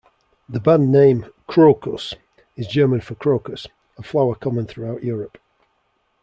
The 0.49 0.59
band 0.59 0.91
name 0.91 1.27
"Krokus" 1.47 2.15
is 2.55 2.65
German 2.65 3.01
for 3.01 3.13
crocus, 3.13 3.67
a 3.99 4.01
flower 4.01 4.33
common 4.33 4.65
throughout 4.65 5.03
Europe. 5.03 5.37